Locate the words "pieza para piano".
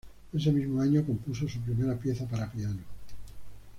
1.95-2.79